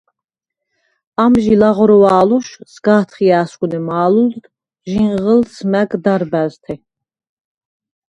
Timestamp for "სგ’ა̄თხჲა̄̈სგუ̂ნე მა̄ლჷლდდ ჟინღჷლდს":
2.73-5.57